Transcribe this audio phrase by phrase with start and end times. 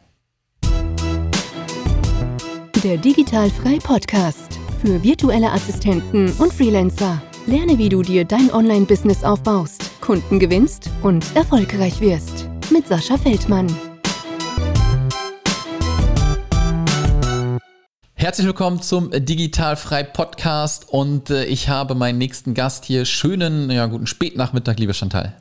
[2.84, 7.22] Der Digitalfrei Podcast für virtuelle Assistenten und Freelancer.
[7.45, 12.47] Lerne, wie du dir dein Online-Business aufbaust, Kunden gewinnst und erfolgreich wirst.
[12.72, 13.67] Mit Sascha Feldmann.
[18.22, 23.06] Herzlich willkommen zum Digitalfrei Podcast und äh, ich habe meinen nächsten Gast hier.
[23.06, 25.36] Schönen, ja, guten Spätnachmittag, liebe Chantal.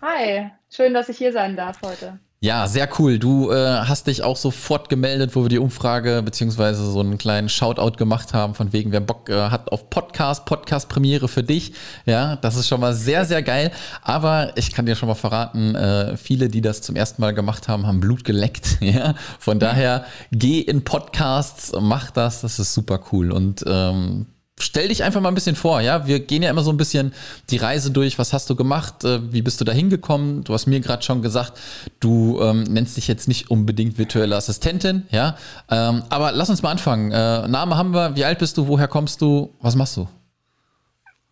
[0.00, 2.20] Hi, schön, dass ich hier sein darf heute.
[2.42, 3.18] Ja, sehr cool.
[3.18, 7.50] Du äh, hast dich auch sofort gemeldet, wo wir die Umfrage beziehungsweise so einen kleinen
[7.50, 11.74] Shoutout gemacht haben, von wegen, wer Bock äh, hat auf Podcast, Podcast-Premiere für dich.
[12.06, 13.72] Ja, das ist schon mal sehr, sehr geil.
[14.00, 17.68] Aber ich kann dir schon mal verraten, äh, viele, die das zum ersten Mal gemacht
[17.68, 18.78] haben, haben Blut geleckt.
[18.90, 23.30] Ja, von daher geh in Podcasts, mach das, das ist super cool.
[23.30, 24.26] Und ähm,
[24.60, 26.06] stell dich einfach mal ein bisschen vor, ja.
[26.06, 27.12] Wir gehen ja immer so ein bisschen
[27.50, 28.18] die Reise durch.
[28.18, 29.04] Was hast du gemacht?
[29.04, 30.44] Äh, wie bist du da hingekommen?
[30.44, 31.58] Du hast mir gerade schon gesagt,
[32.00, 35.36] du ähm, nennst dich jetzt nicht unbedingt virtuelle Assistentin, ja.
[35.70, 37.12] Ähm, aber lass uns mal anfangen.
[37.12, 38.16] Äh, Name haben wir.
[38.16, 38.68] Wie alt bist du?
[38.68, 39.54] Woher kommst du?
[39.60, 40.08] Was machst du?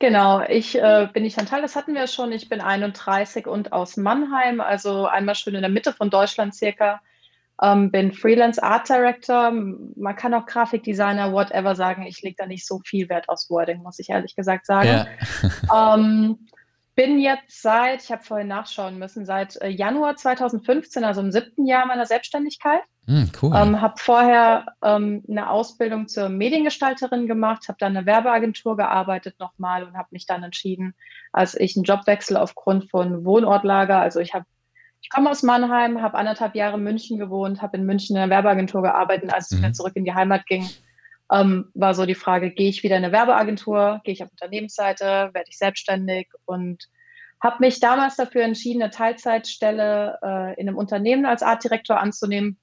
[0.00, 2.30] Genau, ich äh, bin die Chantal, das hatten wir schon.
[2.30, 7.00] Ich bin 31 und aus Mannheim, also einmal schön in der Mitte von Deutschland circa.
[7.62, 9.50] Ähm, bin Freelance Art Director.
[9.50, 12.02] Man kann auch Grafikdesigner, whatever sagen.
[12.02, 14.88] Ich lege da nicht so viel Wert aufs Wording, muss ich ehrlich gesagt sagen.
[14.88, 15.94] Ja.
[15.94, 16.38] ähm,
[16.98, 21.64] bin jetzt seit, ich habe vorhin nachschauen müssen, seit äh, Januar 2015, also im siebten
[21.64, 22.80] Jahr meiner Selbstständigkeit.
[23.06, 23.52] Mm, cool.
[23.54, 29.84] Ähm, habe vorher ähm, eine Ausbildung zur Mediengestalterin gemacht, habe dann eine Werbeagentur gearbeitet nochmal
[29.84, 30.94] und habe mich dann entschieden,
[31.32, 34.46] als ich einen Jobwechsel aufgrund von Wohnortlager, also ich habe
[35.00, 38.30] ich komme aus Mannheim, habe anderthalb Jahre in München gewohnt, habe in München in einer
[38.30, 39.32] Werbeagentur gearbeitet.
[39.32, 39.62] Als es mhm.
[39.62, 40.68] wieder zurück in die Heimat ging,
[41.32, 45.30] ähm, war so die Frage, gehe ich wieder in eine Werbeagentur, gehe ich auf Unternehmensseite,
[45.32, 46.88] werde ich selbstständig und
[47.40, 52.58] habe mich damals dafür entschieden, eine Teilzeitstelle äh, in einem Unternehmen als Artdirektor anzunehmen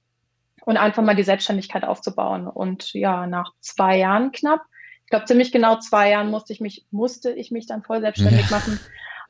[0.64, 2.46] und einfach mal die Selbstständigkeit aufzubauen.
[2.46, 4.60] Und ja, nach zwei Jahren knapp,
[5.04, 8.50] ich glaube ziemlich genau zwei Jahren musste ich mich, musste ich mich dann voll selbstständig
[8.50, 8.56] ja.
[8.56, 8.80] machen.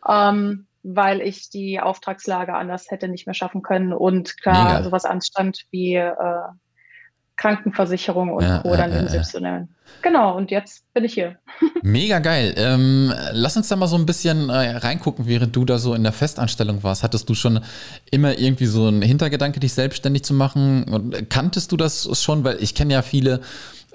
[0.09, 4.85] Ähm, weil ich die Auftragslage anders hätte nicht mehr schaffen können und klar Mega.
[4.85, 6.15] sowas anstand wie äh,
[7.37, 8.77] Krankenversicherung und ja, Co.
[8.77, 9.75] dann äh, selbst zu nennen.
[10.03, 11.37] Genau, und jetzt bin ich hier.
[11.83, 12.55] Mega geil.
[12.57, 16.03] Ähm, lass uns da mal so ein bisschen äh, reingucken, während du da so in
[16.03, 17.03] der Festanstellung warst.
[17.03, 17.61] Hattest du schon
[18.11, 20.85] immer irgendwie so einen Hintergedanke, dich selbstständig zu machen?
[20.85, 22.45] Und kanntest du das schon?
[22.45, 23.41] Weil ich kenne ja viele,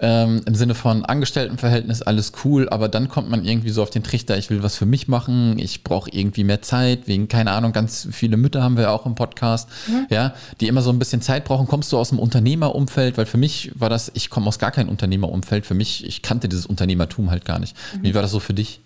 [0.01, 4.01] ähm, im Sinne von Angestelltenverhältnis alles cool, aber dann kommt man irgendwie so auf den
[4.03, 7.71] Trichter, ich will was für mich machen, ich brauche irgendwie mehr Zeit, wegen, keine Ahnung,
[7.71, 10.07] ganz viele Mütter haben wir auch im Podcast, mhm.
[10.09, 11.68] ja, die immer so ein bisschen Zeit brauchen.
[11.68, 13.18] Kommst du aus dem Unternehmerumfeld?
[13.19, 16.50] Weil für mich war das, ich komme aus gar keinem Unternehmerumfeld, für mich, ich kannte
[16.50, 17.77] dieses Unternehmertum halt gar nicht.
[17.95, 18.04] Mhm.
[18.04, 18.81] Wie war das so für dich?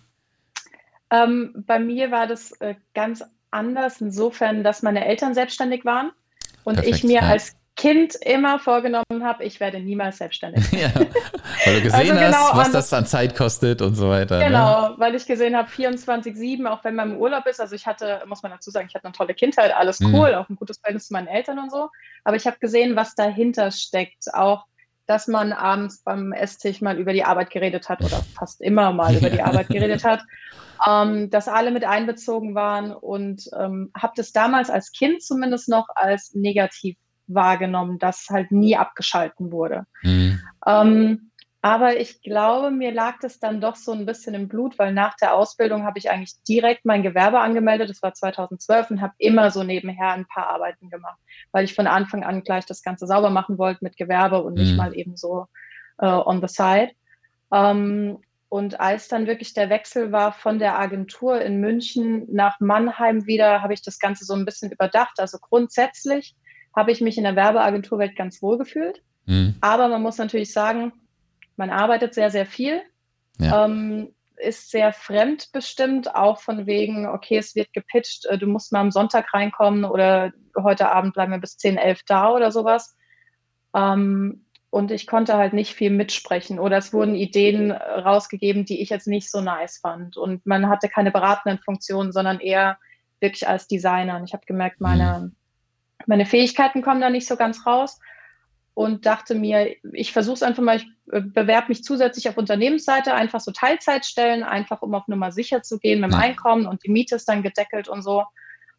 [1.11, 6.11] Ähm, bei mir war das äh, ganz anders, insofern, dass meine Eltern selbstständig waren
[6.65, 7.29] und Perfekt, ich mir ja.
[7.29, 10.71] als Kind immer vorgenommen habe, ich werde niemals selbstständig.
[10.71, 14.39] ja, weil du gesehen also genau hast, was das an Zeit kostet und so weiter.
[14.39, 14.45] Ne?
[14.45, 14.95] Genau, ne?
[14.97, 18.43] weil ich gesehen habe, 24-7, auch wenn man im Urlaub ist, also ich hatte, muss
[18.43, 20.15] man dazu sagen, ich hatte eine tolle Kindheit, alles mhm.
[20.15, 20.35] cool, mhm.
[20.35, 21.89] auch ein gutes Verhältnis zu meinen Eltern und so,
[22.23, 24.65] aber ich habe gesehen, was dahinter steckt, auch
[25.07, 29.15] dass man abends beim Esstisch mal über die Arbeit geredet hat oder fast immer mal
[29.15, 30.23] über die Arbeit geredet hat,
[30.87, 35.87] ähm, dass alle mit einbezogen waren und ähm, habe das damals als Kind zumindest noch
[35.95, 36.95] als negativ
[37.27, 39.85] wahrgenommen, dass halt nie abgeschalten wurde.
[40.01, 40.41] Mhm.
[40.65, 41.31] Ähm,
[41.65, 45.15] aber ich glaube, mir lag das dann doch so ein bisschen im Blut, weil nach
[45.15, 47.89] der Ausbildung habe ich eigentlich direkt mein Gewerbe angemeldet.
[47.89, 51.17] Das war 2012 und habe immer so nebenher ein paar Arbeiten gemacht,
[51.51, 54.73] weil ich von Anfang an gleich das Ganze sauber machen wollte mit Gewerbe und nicht
[54.73, 54.77] mhm.
[54.77, 55.47] mal eben so
[55.97, 56.91] äh, on the side.
[57.51, 63.25] Ähm, und als dann wirklich der Wechsel war von der Agentur in München nach Mannheim
[63.25, 65.19] wieder, habe ich das Ganze so ein bisschen überdacht.
[65.19, 66.35] Also grundsätzlich
[66.75, 69.01] habe ich mich in der Werbeagenturwelt ganz wohl gefühlt.
[69.25, 69.55] Mhm.
[69.61, 70.93] Aber man muss natürlich sagen,
[71.55, 72.81] man arbeitet sehr, sehr viel,
[73.39, 73.65] ja.
[73.65, 78.81] ähm, ist sehr fremdbestimmt, auch von wegen, okay, es wird gepitcht, äh, du musst mal
[78.81, 82.95] am Sonntag reinkommen oder heute Abend bleiben wir bis 10, 11 da oder sowas.
[83.73, 88.89] Ähm, und ich konnte halt nicht viel mitsprechen oder es wurden Ideen rausgegeben, die ich
[88.89, 90.17] jetzt nicht so nice fand.
[90.17, 92.77] Und man hatte keine beratenden Funktionen, sondern eher
[93.21, 94.17] wirklich als Designer.
[94.17, 95.35] Und ich habe gemerkt, meine, mhm.
[96.07, 97.99] Meine Fähigkeiten kommen da nicht so ganz raus
[98.73, 103.13] und dachte mir, ich versuche es einfach mal, ich äh, bewerbe mich zusätzlich auf Unternehmensseite,
[103.13, 106.91] einfach so Teilzeitstellen, einfach um auf Nummer sicher zu gehen mit dem Einkommen und die
[106.91, 108.23] Miete ist dann gedeckelt und so.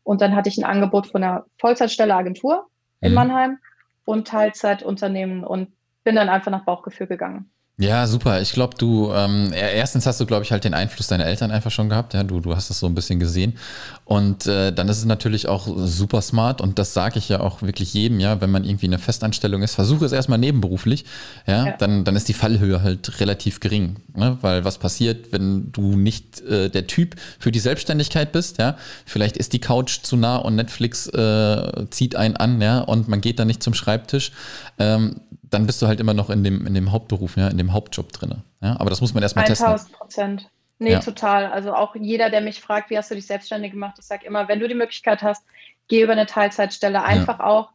[0.03, 2.69] Und dann hatte ich ein Angebot von einer Vollzeitstelle Agentur
[3.01, 3.15] in mhm.
[3.15, 3.59] Mannheim
[4.05, 5.73] und Teilzeitunternehmen und
[6.05, 7.51] bin dann einfach nach Bauchgefühl gegangen.
[7.79, 8.41] Ja, super.
[8.41, 11.71] Ich glaube, du, ähm, erstens hast du, glaube ich, halt den Einfluss deiner Eltern einfach
[11.71, 12.15] schon gehabt.
[12.15, 13.59] Ja, du, du hast das so ein bisschen gesehen.
[14.07, 17.61] Und äh, dann ist es natürlich auch super smart und das sage ich ja auch
[17.61, 21.05] wirklich jedem, ja, wenn man irgendwie eine Festanstellung ist, versuche es erstmal nebenberuflich,
[21.47, 23.97] ja, ja, Dann, dann ist die Fallhöhe halt relativ gering.
[24.15, 24.39] Ne?
[24.41, 29.37] Weil was passiert, wenn du nicht äh, der Typ für die Selbstständigkeit bist, ja, vielleicht
[29.37, 33.39] ist die Couch zu nah und Netflix äh, zieht einen an, ja, und man geht
[33.39, 34.33] dann nicht zum Schreibtisch.
[34.79, 35.21] Ähm,
[35.51, 38.13] dann bist du halt immer noch in dem, in dem Hauptberuf, ja, in dem Hauptjob
[38.13, 38.43] drin.
[38.61, 38.79] Ja?
[38.81, 39.67] Aber das muss man erstmal testen.
[39.67, 40.51] 1000 Prozent.
[40.79, 41.01] Nee, ja.
[41.01, 41.47] total.
[41.47, 44.49] Also auch jeder, der mich fragt, wie hast du dich selbstständig gemacht, ich sage immer,
[44.49, 45.45] wenn du die Möglichkeit hast,
[45.89, 47.03] geh über eine Teilzeitstelle.
[47.03, 47.47] Einfach ja.
[47.47, 47.71] auch,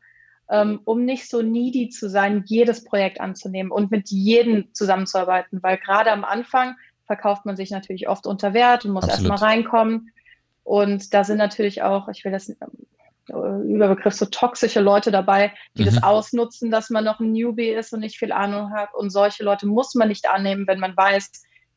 [0.50, 5.64] ähm, um nicht so needy zu sein, jedes Projekt anzunehmen und mit jedem zusammenzuarbeiten.
[5.64, 6.76] Weil gerade am Anfang
[7.06, 10.12] verkauft man sich natürlich oft unter Wert und muss erstmal reinkommen.
[10.64, 12.56] Und da sind natürlich auch, ich will das
[13.30, 15.86] Überbegriff so toxische Leute dabei, die mhm.
[15.86, 18.94] das ausnutzen, dass man noch ein Newbie ist und nicht viel Ahnung hat.
[18.94, 21.32] Und solche Leute muss man nicht annehmen, wenn man weiß,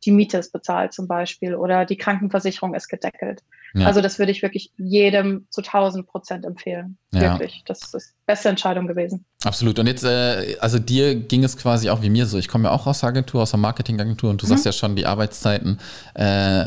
[0.04, 3.42] die Miete ist bezahlt zum Beispiel oder die Krankenversicherung ist gedeckelt.
[3.74, 3.86] Ja.
[3.86, 6.96] Also das würde ich wirklich jedem zu 1000 Prozent empfehlen.
[7.12, 7.38] Ja.
[7.38, 7.62] Wirklich.
[7.66, 9.24] Das ist die beste Entscheidung gewesen.
[9.44, 9.78] Absolut.
[9.78, 12.38] Und jetzt, äh, also dir ging es quasi auch wie mir so.
[12.38, 14.50] Ich komme ja auch aus der Agentur, aus der Marketingagentur und du mhm.
[14.50, 15.78] sagst ja schon, die Arbeitszeiten
[16.14, 16.66] äh,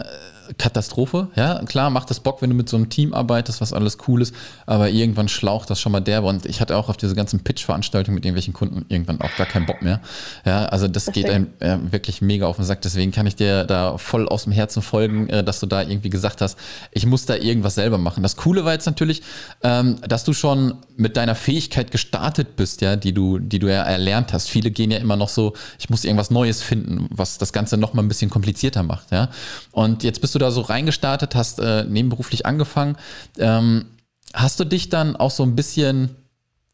[0.57, 1.27] Katastrophe.
[1.35, 4.21] Ja, klar, macht es Bock, wenn du mit so einem Team arbeitest, was alles cool
[4.21, 4.33] ist,
[4.65, 6.27] aber irgendwann schlaucht das schon mal derbe.
[6.27, 9.65] Und ich hatte auch auf diese ganzen Pitch-Veranstaltungen mit irgendwelchen Kunden irgendwann auch gar keinen
[9.65, 10.01] Bock mehr.
[10.45, 11.25] Ja, also das Deswegen.
[11.25, 12.81] geht einem äh, wirklich mega auf den Sack.
[12.81, 16.09] Deswegen kann ich dir da voll aus dem Herzen folgen, äh, dass du da irgendwie
[16.09, 16.57] gesagt hast,
[16.91, 18.23] ich muss da irgendwas selber machen.
[18.23, 19.21] Das Coole war jetzt natürlich,
[19.63, 23.83] ähm, dass du schon mit deiner Fähigkeit gestartet bist, ja, die du, die du ja
[23.83, 24.49] erlernt hast.
[24.49, 27.93] Viele gehen ja immer noch so, ich muss irgendwas Neues finden, was das Ganze noch
[27.93, 29.29] mal ein bisschen komplizierter macht, ja.
[29.71, 32.97] Und jetzt bist du da so reingestartet, hast äh, nebenberuflich angefangen.
[33.37, 33.85] Ähm,
[34.33, 36.15] hast du dich dann auch so ein bisschen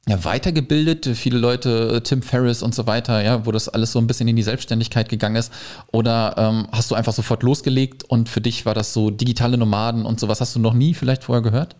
[0.07, 4.07] ja, weitergebildet, viele Leute, Tim Ferriss und so weiter, ja, wo das alles so ein
[4.07, 5.53] bisschen in die Selbstständigkeit gegangen ist?
[5.91, 10.05] Oder ähm, hast du einfach sofort losgelegt und für dich war das so digitale Nomaden
[10.05, 11.77] und sowas hast du noch nie vielleicht vorher gehört?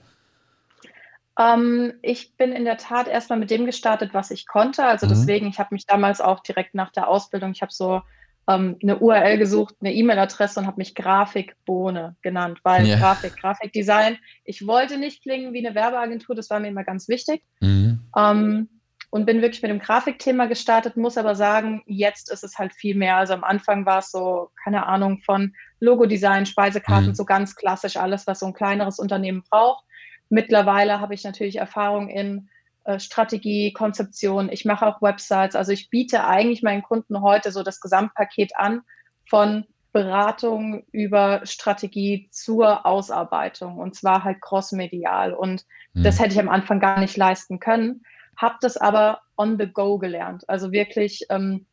[1.37, 4.85] Ähm, ich bin in der Tat erstmal mit dem gestartet, was ich konnte.
[4.85, 5.09] Also mhm.
[5.09, 8.01] deswegen, ich habe mich damals auch direkt nach der Ausbildung, ich habe so
[8.47, 12.99] ähm, eine URL gesucht, eine E-Mail-Adresse und habe mich Grafikbohne genannt, weil yeah.
[12.99, 17.43] Grafik, Grafikdesign, ich wollte nicht klingen wie eine Werbeagentur, das war mir immer ganz wichtig.
[17.61, 18.01] Mhm.
[18.17, 18.69] Ähm,
[19.09, 22.95] und bin wirklich mit dem Grafikthema gestartet, muss aber sagen, jetzt ist es halt viel
[22.95, 23.17] mehr.
[23.17, 27.15] Also am Anfang war es so, keine Ahnung, von Logodesign, Speisekarten, mhm.
[27.15, 29.85] so ganz klassisch alles, was so ein kleineres Unternehmen braucht.
[30.29, 32.49] Mittlerweile habe ich natürlich Erfahrung in
[32.85, 34.49] äh, Strategie, Konzeption.
[34.49, 35.55] Ich mache auch Websites.
[35.55, 38.81] Also ich biete eigentlich meinen Kunden heute so das Gesamtpaket an
[39.29, 45.33] von Beratung über Strategie zur Ausarbeitung und zwar halt crossmedial.
[45.33, 46.03] Und mhm.
[46.03, 48.03] das hätte ich am Anfang gar nicht leisten können,
[48.35, 50.49] habe das aber on the go gelernt.
[50.49, 51.65] Also wirklich, ähm,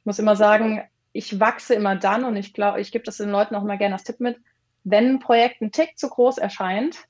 [0.00, 3.30] ich muss immer sagen, ich wachse immer dann und ich glaube, ich gebe das den
[3.30, 4.38] Leuten auch mal gerne als Tipp mit,
[4.84, 7.04] wenn ein Projekt ein Tick zu groß erscheint,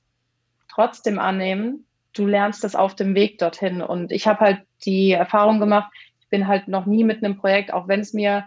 [0.69, 1.85] trotzdem annehmen.
[2.13, 3.81] Du lernst das auf dem Weg dorthin.
[3.81, 7.73] Und ich habe halt die Erfahrung gemacht, ich bin halt noch nie mit einem Projekt,
[7.73, 8.45] auch wenn es mir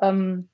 [0.00, 0.48] ähm,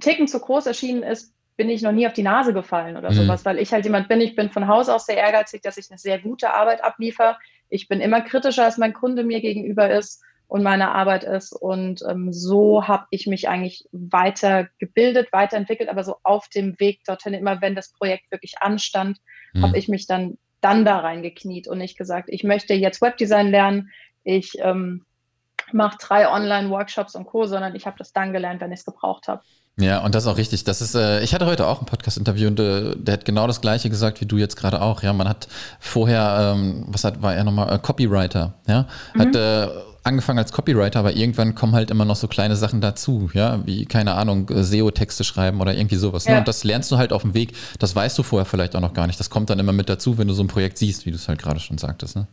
[0.00, 3.14] Ticken zu groß erschienen ist, bin ich noch nie auf die Nase gefallen oder mhm.
[3.14, 5.90] sowas, weil ich halt jemand bin, ich bin von Haus aus sehr ehrgeizig, dass ich
[5.90, 7.36] eine sehr gute Arbeit abliefere.
[7.68, 11.52] Ich bin immer kritischer, als mein Kunde mir gegenüber ist und meine Arbeit ist.
[11.52, 17.04] Und ähm, so habe ich mich eigentlich weiter gebildet, weiterentwickelt, aber so auf dem Weg
[17.04, 19.18] dorthin, immer wenn das Projekt wirklich anstand,
[19.52, 19.62] mhm.
[19.62, 23.90] habe ich mich dann, dann da reingekniet und nicht gesagt, ich möchte jetzt Webdesign lernen,
[24.24, 25.04] ich ähm,
[25.72, 29.28] mache drei Online-Workshops und Co., sondern ich habe das dann gelernt, wenn ich es gebraucht
[29.28, 29.42] habe.
[29.78, 30.64] Ja, und das ist auch richtig.
[30.64, 33.60] Das ist, äh, ich hatte heute auch ein Podcast-Interview und äh, der hat genau das
[33.62, 35.02] Gleiche gesagt wie du jetzt gerade auch.
[35.02, 35.48] Ja, man hat
[35.80, 39.20] vorher, ähm, was hat, war er nochmal, äh, Copywriter, ja, mhm.
[39.20, 39.68] hat äh,
[40.04, 43.86] angefangen als Copywriter, aber irgendwann kommen halt immer noch so kleine Sachen dazu, ja, wie,
[43.86, 46.26] keine Ahnung, äh, SEO-Texte schreiben oder irgendwie sowas.
[46.26, 46.32] Ne?
[46.32, 46.38] Ja.
[46.38, 47.52] Und das lernst du halt auf dem Weg.
[47.78, 49.20] Das weißt du vorher vielleicht auch noch gar nicht.
[49.20, 51.28] Das kommt dann immer mit dazu, wenn du so ein Projekt siehst, wie du es
[51.28, 52.26] halt gerade schon sagtest, ne?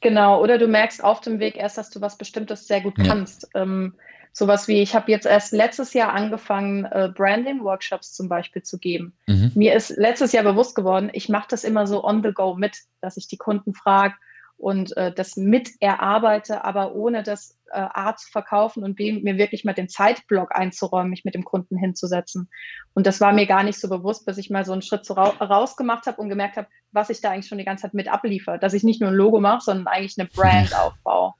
[0.00, 3.48] Genau, oder du merkst auf dem Weg erst, dass du was Bestimmtes sehr gut kannst.
[3.54, 3.62] Ja.
[3.62, 3.94] Ähm,
[4.32, 9.12] sowas wie, ich habe jetzt erst letztes Jahr angefangen, äh, Branding-Workshops zum Beispiel zu geben.
[9.28, 9.52] Mhm.
[9.54, 12.78] Mir ist letztes Jahr bewusst geworden, ich mache das immer so on the go mit,
[13.00, 14.14] dass ich die Kunden frage
[14.62, 19.36] und äh, das mit erarbeite, aber ohne das äh, A zu verkaufen und B, mir
[19.36, 22.48] wirklich mal den Zeitblock einzuräumen, mich mit dem Kunden hinzusetzen.
[22.94, 25.14] Und das war mir gar nicht so bewusst, bis ich mal so einen Schritt so
[25.14, 28.06] ra rausgemacht habe und gemerkt habe, was ich da eigentlich schon die ganze Zeit mit
[28.06, 28.60] abliefere.
[28.60, 31.32] Dass ich nicht nur ein Logo mache, sondern eigentlich eine Brand aufbaue.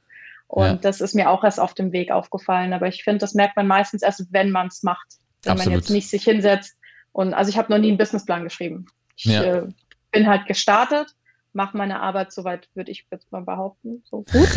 [0.48, 0.74] Und ja.
[0.74, 2.72] das ist mir auch erst auf dem Weg aufgefallen.
[2.72, 5.06] Aber ich finde, das merkt man meistens erst, wenn man es macht.
[5.44, 5.70] Wenn Absolut.
[5.70, 6.76] man jetzt nicht sich hinsetzt.
[7.12, 8.86] Und also ich habe noch nie einen Businessplan geschrieben.
[9.14, 9.42] Ich ja.
[9.44, 9.68] äh,
[10.10, 11.14] bin halt gestartet,
[11.52, 14.56] mache meine Arbeit soweit, würde ich jetzt mal behaupten, so gut.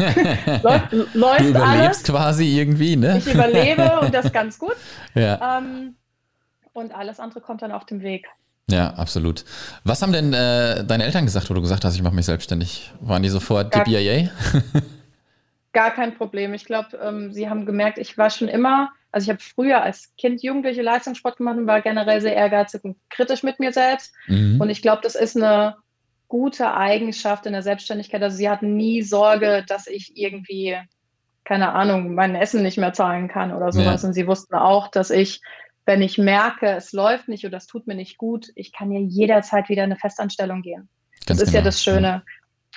[0.63, 2.03] läuft, läuft du überlebst alles.
[2.03, 3.17] quasi irgendwie, ne?
[3.17, 4.75] Ich überlebe und das ganz gut.
[5.13, 5.59] Ja.
[5.59, 5.95] Ähm,
[6.73, 8.27] und alles andere kommt dann auf dem Weg.
[8.69, 9.45] Ja, absolut.
[9.83, 12.91] Was haben denn äh, deine Eltern gesagt, wo du gesagt hast, ich mache mich selbstständig?
[12.99, 14.29] Waren die sofort gar, DBIA?
[15.71, 16.53] gar kein Problem.
[16.55, 20.15] Ich glaube, ähm, sie haben gemerkt, ich war schon immer, also ich habe früher als
[20.17, 24.13] Kind Jugendliche Leistungssport gemacht und war generell sehr ehrgeizig und kritisch mit mir selbst.
[24.27, 24.59] Mhm.
[24.59, 25.75] Und ich glaube, das ist eine
[26.27, 28.21] gute Eigenschaft in der Selbstständigkeit.
[28.21, 30.77] Also sie hatten nie Sorge, dass ich irgendwie,
[31.43, 34.01] keine Ahnung, mein Essen nicht mehr zahlen kann oder sowas.
[34.01, 34.07] Ja.
[34.07, 35.41] Und sie wussten auch, dass ich,
[35.85, 38.99] wenn ich merke, es läuft nicht oder es tut mir nicht gut, ich kann ja
[38.99, 40.89] jederzeit wieder in eine Festanstellung gehen.
[41.25, 41.57] Ganz das ist genau.
[41.59, 42.23] ja das Schöne.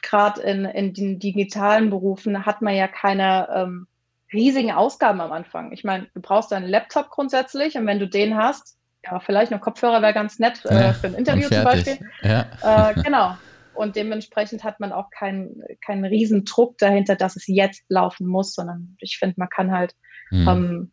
[0.03, 3.87] Gerade in, in den digitalen Berufen hat man ja keine ähm,
[4.33, 5.73] riesigen Ausgaben am Anfang.
[5.73, 9.61] Ich meine, du brauchst einen Laptop grundsätzlich und wenn du den hast, ja, vielleicht noch
[9.61, 11.99] Kopfhörer wäre ganz nett äh, ja, für ein Interview zum Beispiel.
[12.23, 12.47] Ja.
[12.63, 13.37] Äh, genau.
[13.75, 18.55] Und dementsprechend hat man auch keinen keinen riesen Druck dahinter, dass es jetzt laufen muss,
[18.55, 19.95] sondern ich finde, man kann halt
[20.31, 20.49] mhm.
[20.49, 20.93] ähm,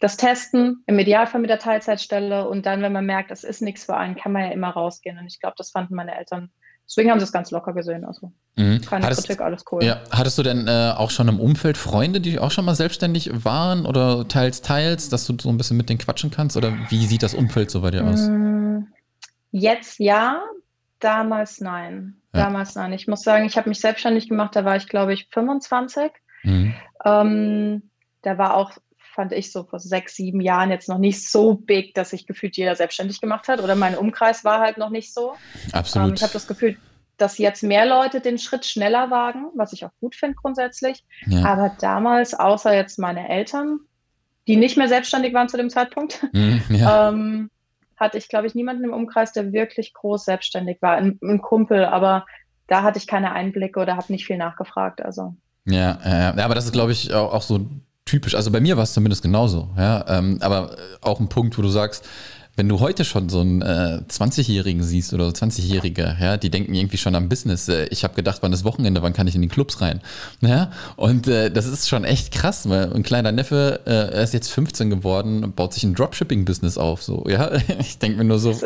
[0.00, 3.84] das testen, im Idealfall mit der Teilzeitstelle und dann, wenn man merkt, es ist nichts
[3.86, 5.18] für einen, kann man ja immer rausgehen.
[5.18, 6.50] Und ich glaube, das fanden meine Eltern
[6.88, 8.04] Deswegen haben sie es ganz locker gesehen.
[8.04, 8.80] Also mhm.
[8.80, 9.82] keine hattest, Kritik, alles cool.
[9.82, 10.00] Ja.
[10.10, 13.86] Hattest du denn äh, auch schon im Umfeld Freunde, die auch schon mal selbstständig waren
[13.86, 16.56] oder teils, teils, dass du so ein bisschen mit denen quatschen kannst?
[16.56, 18.28] Oder wie sieht das Umfeld so bei dir aus?
[18.28, 18.84] Mm,
[19.50, 20.42] jetzt ja,
[21.00, 22.16] damals nein.
[22.32, 22.44] Ja.
[22.44, 22.92] Damals nein.
[22.92, 26.12] Ich muss sagen, ich habe mich selbstständig gemacht, da war ich, glaube ich, 25.
[26.44, 26.74] Mhm.
[27.04, 27.82] Ähm,
[28.22, 28.72] da war auch
[29.16, 32.56] fand ich so vor sechs, sieben Jahren jetzt noch nicht so big, dass sich gefühlt
[32.56, 35.32] jeder selbstständig gemacht hat oder mein Umkreis war halt noch nicht so.
[35.72, 36.08] Absolut.
[36.08, 36.76] Ähm, ich habe das Gefühl,
[37.16, 41.02] dass jetzt mehr Leute den Schritt schneller wagen, was ich auch gut finde grundsätzlich.
[41.26, 41.44] Ja.
[41.46, 43.80] Aber damals, außer jetzt meine Eltern,
[44.46, 47.08] die nicht mehr selbstständig waren zu dem Zeitpunkt, mhm, ja.
[47.08, 47.50] ähm,
[47.96, 50.96] hatte ich, glaube ich, niemanden im Umkreis, der wirklich groß selbstständig war.
[50.96, 52.26] Ein, ein Kumpel, aber
[52.66, 55.00] da hatte ich keine Einblicke oder habe nicht viel nachgefragt.
[55.00, 55.34] Also.
[55.64, 57.66] Ja, ja, aber das ist, glaube ich, auch, auch so
[58.06, 58.34] typisch.
[58.34, 59.68] Also bei mir war es zumindest genauso.
[59.76, 62.08] Ja, ähm, aber äh, auch ein Punkt, wo du sagst,
[62.56, 66.96] wenn du heute schon so einen äh, 20-Jährigen siehst oder 20-Jährige, ja, die denken irgendwie
[66.96, 67.68] schon am Business.
[67.68, 70.00] Äh, ich habe gedacht, wann ist Wochenende, wann kann ich in die Clubs rein?
[70.40, 74.32] Ja, und äh, das ist schon echt krass, weil ein kleiner Neffe, äh, er ist
[74.32, 77.02] jetzt 15 geworden und baut sich ein Dropshipping-Business auf.
[77.02, 78.58] So, ja, ich denke mir nur so,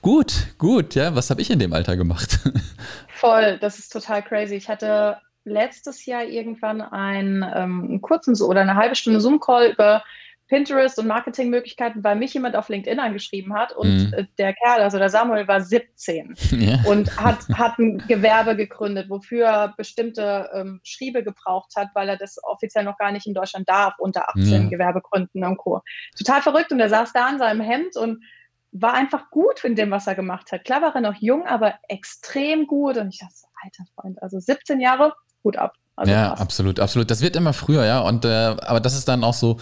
[0.00, 2.38] gut, gut, ja, was habe ich in dem Alter gemacht?
[3.14, 4.54] Voll, das ist total crazy.
[4.54, 5.18] Ich hatte
[5.48, 10.02] letztes Jahr irgendwann einen, ähm, einen kurzen oder eine halbe Stunde Zoom-Call über
[10.48, 14.14] Pinterest und Marketingmöglichkeiten, weil mich jemand auf LinkedIn angeschrieben hat und mhm.
[14.14, 16.78] Äh, der Kerl, also der Samuel, war 17 ja.
[16.86, 22.16] und hat, hat ein Gewerbe gegründet, wofür er bestimmte ähm, Schriebe gebraucht hat, weil er
[22.16, 24.68] das offiziell noch gar nicht in Deutschland darf, unter 18 ja.
[24.70, 25.82] Gewerbe gründen und Co.
[26.16, 28.24] Total verrückt und er saß da in seinem Hemd und
[28.72, 30.64] war einfach gut in dem, was er gemacht hat.
[30.64, 34.80] Klar war er noch jung, aber extrem gut und ich dachte, alter Freund, also 17
[34.80, 35.14] Jahre,
[35.44, 35.74] Hut ab.
[35.98, 36.40] Also ja, krass.
[36.40, 37.10] absolut, absolut.
[37.10, 37.98] Das wird immer früher, ja.
[37.98, 39.56] Und äh, aber das ist dann auch so.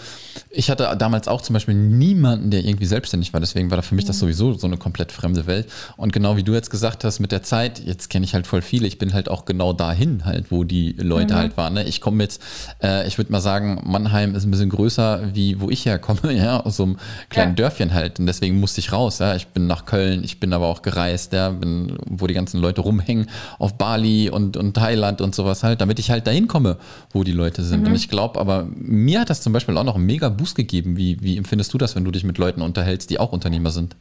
[0.51, 3.39] Ich hatte damals auch zum Beispiel niemanden, der irgendwie selbstständig war.
[3.39, 4.09] Deswegen war da für mich mhm.
[4.09, 5.67] das sowieso so eine komplett fremde Welt.
[5.95, 8.61] Und genau wie du jetzt gesagt hast, mit der Zeit, jetzt kenne ich halt voll
[8.61, 8.85] viele.
[8.85, 11.37] Ich bin halt auch genau dahin, halt, wo die Leute mhm.
[11.39, 11.73] halt waren.
[11.73, 11.85] Ne?
[11.85, 12.39] Ich komme jetzt,
[12.83, 16.59] äh, ich würde mal sagen, Mannheim ist ein bisschen größer, wie wo ich herkomme, ja,
[16.59, 16.97] aus so einem
[17.29, 17.55] kleinen ja.
[17.55, 18.19] Dörfchen halt.
[18.19, 19.17] Und deswegen musste ich raus.
[19.17, 19.35] Ja.
[19.35, 22.81] Ich bin nach Köln, ich bin aber auch gereist, ja, bin, wo die ganzen Leute
[22.81, 23.25] rumhängen,
[23.57, 26.77] auf Bali und, und Thailand und sowas halt, damit ich halt dahin komme,
[27.11, 27.81] wo die Leute sind.
[27.81, 27.87] Mhm.
[27.87, 30.97] Und ich glaube, aber mir hat das zum Beispiel auch noch einen mega Boost gegeben.
[30.97, 33.95] Wie, wie empfindest du das, wenn du dich mit Leuten unterhältst, die auch Unternehmer sind?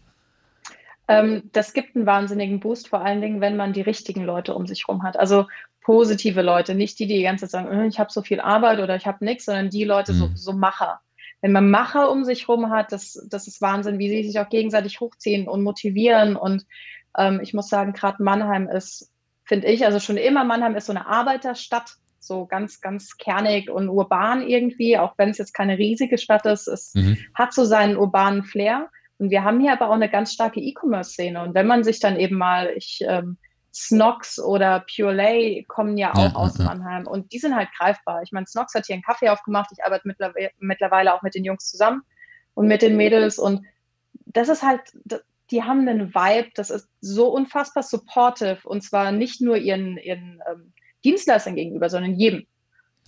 [1.09, 4.66] Ähm, das gibt einen wahnsinnigen Boost, vor allen Dingen, wenn man die richtigen Leute um
[4.66, 5.18] sich herum hat.
[5.18, 5.47] Also
[5.83, 8.80] positive Leute, nicht die, die die ganze Zeit sagen, äh, ich habe so viel Arbeit
[8.80, 10.18] oder ich habe nichts, sondern die Leute, mhm.
[10.18, 11.00] so, so Macher.
[11.40, 14.49] Wenn man Macher um sich herum hat, das, das ist Wahnsinn, wie sie sich auch
[14.49, 16.35] gegenseitig hochziehen und motivieren.
[16.35, 16.66] Und
[17.16, 19.12] ähm, ich muss sagen, gerade Mannheim ist
[19.47, 19.85] finde ich.
[19.87, 24.99] Also schon immer, Mannheim ist so eine Arbeiterstadt, so ganz, ganz kernig und urban irgendwie,
[24.99, 26.68] auch wenn es jetzt keine riesige Stadt ist.
[26.68, 27.18] Es mhm.
[27.35, 28.88] hat so seinen urbanen Flair.
[29.18, 31.42] Und wir haben hier aber auch eine ganz starke E-Commerce-Szene.
[31.42, 33.38] Und wenn man sich dann eben mal, ich, ähm,
[33.76, 36.64] Snox oder Pure Lay kommen ja auch ja, aus ja.
[36.64, 38.23] Mannheim und die sind halt greifbar.
[38.23, 39.68] Ich meine, Snox hat hier einen Kaffee aufgemacht.
[39.71, 42.00] Ich arbeite mittlerweile, mittlerweile auch mit den Jungs zusammen
[42.54, 43.66] und mit den Mädels und
[44.25, 44.80] das ist halt,
[45.50, 50.40] die haben einen Vibe, das ist so unfassbar supportive und zwar nicht nur ihren, ihren
[50.50, 50.73] ähm,
[51.06, 52.46] Dienstleistern gegenüber, sondern jedem.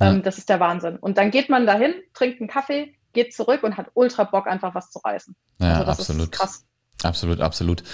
[0.00, 0.10] Ja.
[0.10, 0.96] Ähm, das ist der Wahnsinn.
[0.96, 4.74] Und dann geht man dahin, trinkt einen Kaffee, geht zurück und hat ultra Bock, einfach
[4.74, 5.34] was zu reißen.
[5.60, 6.22] Ja, also das absolut.
[6.24, 6.64] ist krass.
[7.04, 7.84] Absolut, absolut.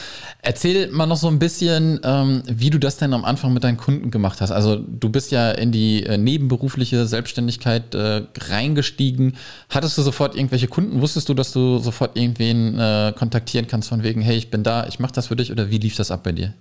[0.41, 3.77] Erzähl mal noch so ein bisschen, ähm, wie du das denn am Anfang mit deinen
[3.77, 4.51] Kunden gemacht hast.
[4.51, 9.37] Also du bist ja in die äh, nebenberufliche Selbstständigkeit äh, reingestiegen.
[9.69, 11.03] Hattest du sofort irgendwelche Kunden?
[11.03, 14.87] Wusstest du, dass du sofort irgendwen äh, kontaktieren kannst von wegen, hey, ich bin da,
[14.87, 16.55] ich mache das für dich oder wie lief das ab bei dir?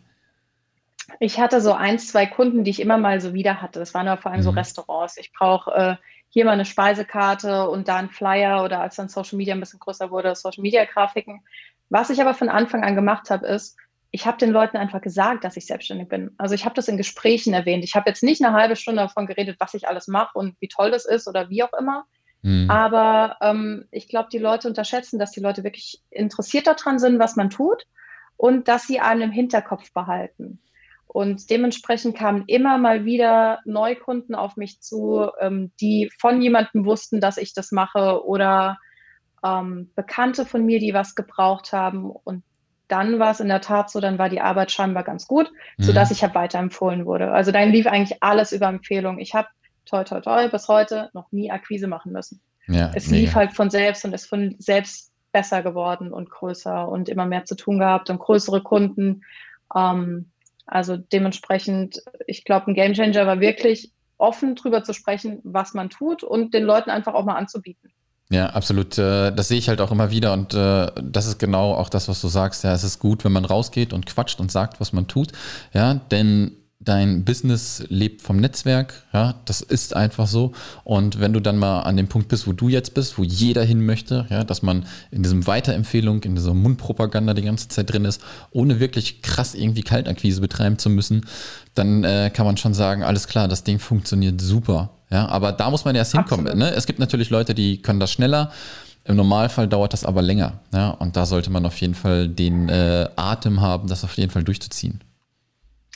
[1.20, 3.80] Ich hatte so ein, zwei Kunden, die ich immer mal so wieder hatte.
[3.80, 4.46] Das waren aber vor allem mhm.
[4.46, 5.18] so Restaurants.
[5.18, 5.96] Ich brauche äh,
[6.30, 9.80] hier mal eine Speisekarte und da ein Flyer oder als dann Social Media ein bisschen
[9.80, 11.42] größer wurde, Social Media Grafiken.
[11.90, 13.78] Was ich aber von Anfang an gemacht habe, ist,
[14.10, 16.32] ich habe den Leuten einfach gesagt, dass ich selbstständig bin.
[16.38, 17.84] Also ich habe das in Gesprächen erwähnt.
[17.84, 20.68] Ich habe jetzt nicht eine halbe Stunde davon geredet, was ich alles mache und wie
[20.68, 22.06] toll das ist oder wie auch immer.
[22.44, 22.70] Mhm.
[22.70, 27.36] Aber ähm, ich glaube, die Leute unterschätzen, dass die Leute wirklich interessiert daran sind, was
[27.36, 27.88] man tut
[28.38, 30.60] und dass sie einen im Hinterkopf behalten.
[31.14, 37.22] Und dementsprechend kamen immer mal wieder Neukunden auf mich zu, ähm, die von jemandem wussten,
[37.22, 38.80] dass ich das mache oder
[39.46, 42.10] ähm, Bekannte von mir, die was gebraucht haben.
[42.10, 42.44] Und
[42.88, 45.84] dann war es in der Tat so, dann war die Arbeit scheinbar ganz gut, mhm.
[45.84, 47.32] sodass ich halt weiterempfohlen wurde.
[47.32, 49.20] Also dann lief eigentlich alles über Empfehlung.
[49.20, 49.48] Ich habe
[49.86, 52.42] toi toi toi bis heute noch nie Akquise machen müssen.
[52.66, 53.22] Ja, es mega.
[53.22, 57.46] lief halt von selbst und ist von selbst besser geworden und größer und immer mehr
[57.46, 59.22] zu tun gehabt und größere Kunden.
[59.76, 60.32] Ähm,
[60.66, 66.24] also dementsprechend, ich glaube, ein Gamechanger war wirklich offen drüber zu sprechen, was man tut
[66.24, 67.92] und den Leuten einfach auch mal anzubieten.
[68.30, 68.98] Ja, absolut.
[68.98, 72.08] Äh, das sehe ich halt auch immer wieder und äh, das ist genau auch das,
[72.08, 72.64] was du sagst.
[72.64, 75.34] Ja, es ist gut, wenn man rausgeht und quatscht und sagt, was man tut.
[75.74, 80.52] Ja, denn dein Business lebt vom Netzwerk, ja, das ist einfach so.
[80.84, 83.64] Und wenn du dann mal an dem Punkt bist, wo du jetzt bist, wo jeder
[83.64, 88.06] hin möchte, ja, dass man in diesem Weiterempfehlung, in dieser Mundpropaganda die ganze Zeit drin
[88.06, 91.26] ist, ohne wirklich krass irgendwie Kaltakquise betreiben zu müssen,
[91.76, 94.92] dann äh, kann man schon sagen, alles klar, das Ding funktioniert super.
[95.10, 96.58] Ja, aber da muss man erst hinkommen.
[96.58, 96.72] Ne?
[96.72, 98.52] Es gibt natürlich Leute, die können das schneller.
[99.06, 100.60] Im Normalfall dauert das aber länger.
[100.74, 100.90] Ja?
[100.90, 104.44] Und da sollte man auf jeden Fall den äh, Atem haben, das auf jeden Fall
[104.44, 105.02] durchzuziehen.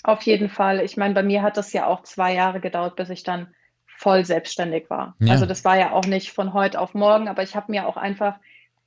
[0.04, 0.82] Auf jeden Fall.
[0.82, 3.54] Ich meine, bei mir hat das ja auch zwei Jahre gedauert, bis ich dann
[3.86, 5.16] voll selbstständig war.
[5.20, 5.34] Ja.
[5.34, 7.98] Also das war ja auch nicht von heute auf morgen, aber ich habe mir auch
[7.98, 8.38] einfach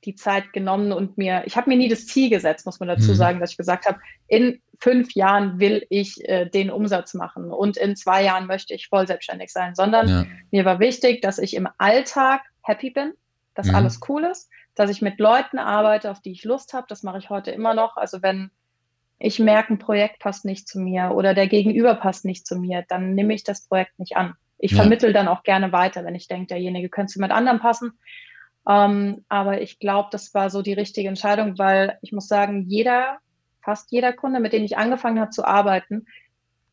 [0.05, 3.11] die Zeit genommen und mir, ich habe mir nie das Ziel gesetzt, muss man dazu
[3.11, 3.16] mhm.
[3.16, 7.77] sagen, dass ich gesagt habe, in fünf Jahren will ich äh, den Umsatz machen und
[7.77, 10.27] in zwei Jahren möchte ich voll selbstständig sein, sondern ja.
[10.51, 13.12] mir war wichtig, dass ich im Alltag happy bin,
[13.55, 13.75] dass mhm.
[13.75, 16.87] alles cool ist, dass ich mit Leuten arbeite, auf die ich Lust habe.
[16.88, 17.96] Das mache ich heute immer noch.
[17.96, 18.51] Also wenn
[19.22, 22.85] ich merke, ein Projekt passt nicht zu mir oder der Gegenüber passt nicht zu mir,
[22.88, 24.35] dann nehme ich das Projekt nicht an.
[24.59, 24.78] Ich ja.
[24.78, 27.92] vermittel dann auch gerne weiter, wenn ich denke, derjenige könnte mit anderen passen.
[28.66, 33.18] Ähm, aber ich glaube, das war so die richtige Entscheidung, weil ich muss sagen, jeder,
[33.62, 36.06] fast jeder Kunde, mit dem ich angefangen habe zu arbeiten,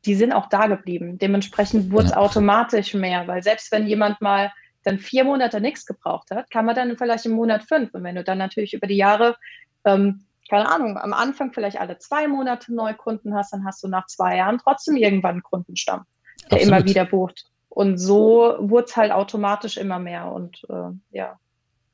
[0.05, 1.17] die sind auch da geblieben.
[1.17, 2.17] Dementsprechend wurde es ja.
[2.17, 6.75] automatisch mehr, weil selbst wenn jemand mal dann vier Monate nichts gebraucht hat, kann man
[6.75, 7.93] dann vielleicht im Monat fünf.
[7.93, 9.35] Und wenn du dann natürlich über die Jahre
[9.83, 14.07] ähm, keine Ahnung, am Anfang vielleicht alle zwei Monate Neukunden hast, dann hast du nach
[14.07, 16.05] zwei Jahren trotzdem irgendwann einen Kundenstamm,
[16.51, 16.67] der Absolut.
[16.67, 17.45] immer wieder bucht.
[17.69, 21.39] Und so wurde es halt automatisch immer mehr und äh, ja.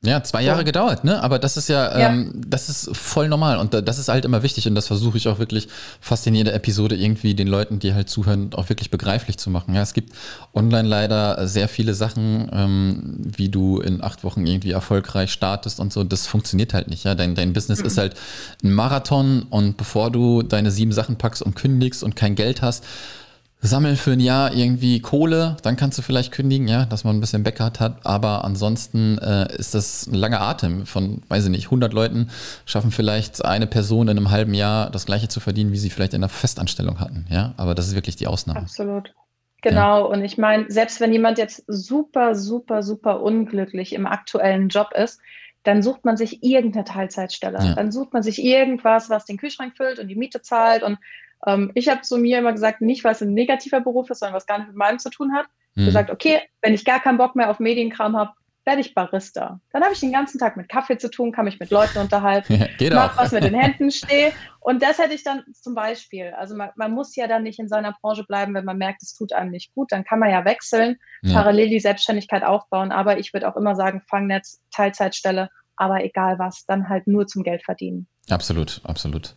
[0.04, 0.64] Ja, zwei Jahre so.
[0.64, 1.22] gedauert, ne?
[1.22, 2.10] Aber das ist ja, ja.
[2.10, 5.28] Ähm, das ist voll normal und das ist halt immer wichtig und das versuche ich
[5.28, 5.68] auch wirklich
[6.00, 9.74] fast in jeder Episode irgendwie den Leuten, die halt zuhören, auch wirklich begreiflich zu machen.
[9.74, 10.14] Ja, es gibt
[10.52, 15.92] online leider sehr viele Sachen, ähm, wie du in acht Wochen irgendwie erfolgreich startest und
[15.92, 16.04] so.
[16.04, 17.04] Das funktioniert halt nicht.
[17.04, 17.86] Ja, dein, dein Business mhm.
[17.86, 18.14] ist halt
[18.62, 22.84] ein Marathon und bevor du deine sieben Sachen packst und kündigst und kein Geld hast,
[23.66, 27.20] sammel für ein Jahr irgendwie Kohle, dann kannst du vielleicht kündigen, ja, dass man ein
[27.20, 28.04] bisschen Backup hat.
[28.04, 32.30] Aber ansonsten äh, ist das ein langer Atem von, weiß ich nicht, 100 Leuten
[32.66, 36.14] schaffen vielleicht eine Person in einem halben Jahr das gleiche zu verdienen, wie sie vielleicht
[36.14, 37.54] in einer Festanstellung hatten, ja.
[37.56, 38.60] Aber das ist wirklich die Ausnahme.
[38.60, 39.14] Absolut.
[39.62, 40.00] Genau.
[40.00, 40.04] Ja.
[40.04, 45.20] Und ich meine, selbst wenn jemand jetzt super, super, super unglücklich im aktuellen Job ist,
[45.62, 47.58] dann sucht man sich irgendeine Teilzeitstelle.
[47.58, 47.74] Ja.
[47.74, 50.98] Dann sucht man sich irgendwas, was den Kühlschrank füllt und die Miete zahlt und
[51.46, 54.36] ähm, ich habe zu mir immer gesagt, nicht weil es ein negativer Beruf ist, sondern
[54.36, 55.46] was gar nicht mit meinem zu tun hat.
[55.74, 55.86] Mhm.
[55.86, 58.32] Gesagt, okay, wenn ich gar keinen Bock mehr auf Medienkram habe,
[58.64, 59.60] werde ich Barista.
[59.72, 62.54] Dann habe ich den ganzen Tag mit Kaffee zu tun, kann mich mit Leuten unterhalten,
[62.78, 64.32] ja, mach was mit den Händen stehe.
[64.60, 66.32] Und das hätte ich dann zum Beispiel.
[66.38, 69.14] Also man, man, muss ja dann nicht in seiner Branche bleiben, wenn man merkt, es
[69.14, 69.92] tut einem nicht gut.
[69.92, 71.34] Dann kann man ja wechseln, ja.
[71.34, 72.90] parallel die Selbstständigkeit aufbauen.
[72.90, 77.42] Aber ich würde auch immer sagen, Fangnetz, Teilzeitstelle, aber egal was, dann halt nur zum
[77.42, 78.06] Geld verdienen.
[78.30, 79.34] Absolut, absolut.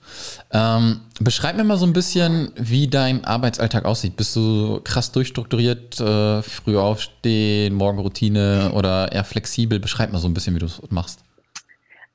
[0.51, 4.15] Ähm, beschreib mir mal so ein bisschen, wie dein Arbeitsalltag aussieht.
[4.15, 9.79] Bist du krass durchstrukturiert, äh, früh aufstehen, Morgenroutine oder eher flexibel?
[9.79, 11.25] Beschreib mal so ein bisschen, wie du es machst.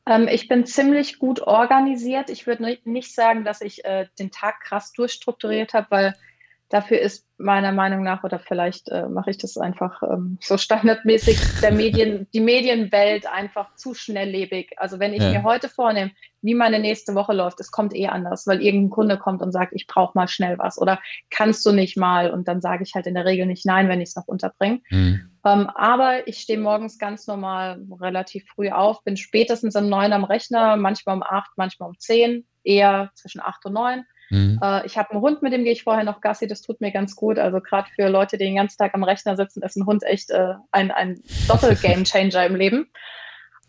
[0.06, 2.30] Ähm, ich bin ziemlich gut organisiert.
[2.30, 6.14] Ich würde nicht sagen, dass ich äh, den Tag krass durchstrukturiert habe, weil
[6.72, 11.38] Dafür ist meiner Meinung nach, oder vielleicht äh, mache ich das einfach ähm, so standardmäßig,
[11.60, 14.72] der Medien, die Medienwelt einfach zu schnelllebig.
[14.76, 15.30] Also wenn ich ja.
[15.30, 19.18] mir heute vornehme, wie meine nächste Woche läuft, es kommt eh anders, weil irgendein Kunde
[19.18, 21.00] kommt und sagt, ich brauche mal schnell was oder
[21.30, 22.30] kannst du nicht mal?
[22.30, 24.80] Und dann sage ich halt in der Regel nicht nein, wenn ich es noch unterbringe.
[24.90, 25.30] Mhm.
[25.44, 30.24] Ähm, aber ich stehe morgens ganz normal relativ früh auf, bin spätestens um neun am
[30.24, 34.58] Rechner, manchmal um acht, manchmal um zehn, eher zwischen acht und neun Mhm.
[34.62, 36.92] Äh, ich habe einen Hund, mit dem gehe ich vorher noch Gassi, das tut mir
[36.92, 37.38] ganz gut.
[37.38, 40.30] Also gerade für Leute, die den ganzen Tag am Rechner sitzen, ist ein Hund echt
[40.30, 42.90] äh, ein, ein Doppel-Game-Changer im Leben.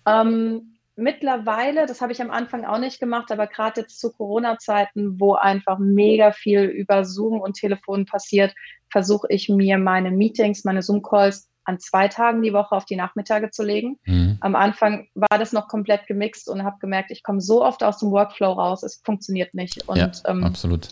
[0.05, 5.19] Ähm, mittlerweile, das habe ich am Anfang auch nicht gemacht, aber gerade jetzt zu Corona-Zeiten,
[5.19, 8.53] wo einfach mega viel über Zoom und Telefon passiert,
[8.89, 13.51] versuche ich mir meine Meetings, meine Zoom-Calls an zwei Tagen die Woche auf die Nachmittage
[13.51, 13.99] zu legen.
[14.05, 14.37] Mhm.
[14.41, 17.99] Am Anfang war das noch komplett gemixt und habe gemerkt, ich komme so oft aus
[17.99, 19.87] dem Workflow raus, es funktioniert nicht.
[19.87, 20.89] Und, ja, ähm, absolut.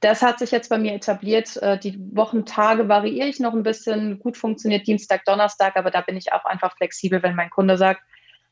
[0.00, 1.56] Das hat sich jetzt bei mir etabliert.
[1.58, 4.18] Äh, die Wochentage variiere ich noch ein bisschen.
[4.18, 8.00] Gut funktioniert Dienstag, Donnerstag, aber da bin ich auch einfach flexibel, wenn mein Kunde sagt,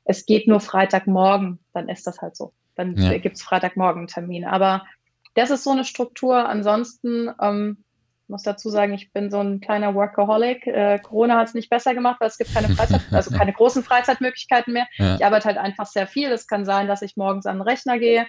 [0.05, 2.53] es geht nur Freitagmorgen, dann ist das halt so.
[2.75, 3.19] Dann ja.
[3.19, 4.45] gibt es Freitagmorgen einen Termin.
[4.45, 4.85] Aber
[5.35, 6.49] das ist so eine Struktur.
[6.49, 7.85] Ansonsten ähm,
[8.29, 10.67] muss dazu sagen, ich bin so ein kleiner Workaholic.
[10.67, 13.83] Äh, Corona hat es nicht besser gemacht, weil es gibt keine Freizeit, also keine großen
[13.83, 14.87] Freizeitmöglichkeiten mehr.
[14.97, 15.17] Ja.
[15.17, 16.31] Ich arbeite halt einfach sehr viel.
[16.31, 18.27] Es kann sein, dass ich morgens an den Rechner gehe,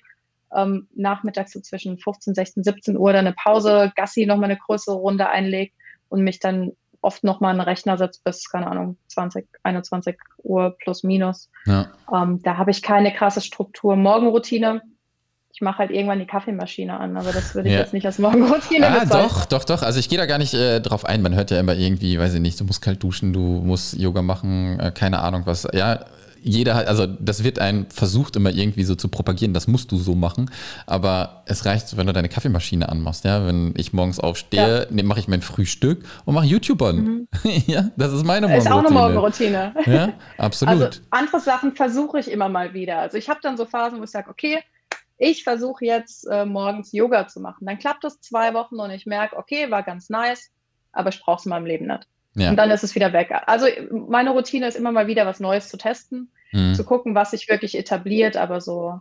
[0.55, 4.95] ähm, nachmittags so zwischen 15, 16, 17 Uhr dann eine Pause, Gassi nochmal eine größere
[4.95, 5.75] Runde einlegt
[6.09, 10.75] und mich dann oft nochmal an den Rechner setzt bis, keine Ahnung, 20, 21 Uhr
[10.79, 11.49] plus minus.
[11.65, 11.91] Ja.
[12.13, 13.95] Ähm, da habe ich keine krasse Struktur.
[13.95, 14.81] Morgenroutine
[15.51, 17.81] ich mache halt irgendwann die Kaffeemaschine an, aber das würde ich ja.
[17.81, 19.27] jetzt nicht als Morgenroutine ah, bezeichnen.
[19.27, 19.81] Doch, doch, doch.
[19.81, 21.21] Also ich gehe da gar nicht äh, drauf ein.
[21.21, 24.21] Man hört ja immer irgendwie, weiß ich nicht, du musst kalt duschen, du musst Yoga
[24.21, 25.67] machen, äh, keine Ahnung was.
[25.73, 26.05] Ja,
[26.41, 29.97] jeder hat, also das wird ein versucht immer irgendwie so zu propagieren, das musst du
[29.97, 30.49] so machen,
[30.85, 35.03] aber es reicht, wenn du deine Kaffeemaschine anmachst, ja, wenn ich morgens aufstehe, ja.
[35.03, 36.95] mache ich mein Frühstück und mache YouTube an.
[36.95, 37.27] Mhm.
[37.67, 38.57] ja, das ist meine Morgenroutine.
[38.57, 39.73] Ist auch eine Morgenroutine.
[39.85, 40.81] Ja, absolut.
[40.81, 42.99] Also andere Sachen versuche ich immer mal wieder.
[42.99, 44.59] Also ich habe dann so Phasen, wo ich sage, okay,
[45.19, 47.65] ich versuche jetzt äh, morgens Yoga zu machen.
[47.65, 50.49] Dann klappt das zwei Wochen und ich merke, okay, war ganz nice,
[50.93, 52.07] aber ich brauche es in meinem Leben nicht.
[52.35, 52.49] Ja.
[52.49, 53.31] Und dann ist es wieder weg.
[53.45, 56.73] Also meine Routine ist immer mal wieder was Neues zu testen, mhm.
[56.73, 58.99] zu gucken, was sich wirklich etabliert, aber so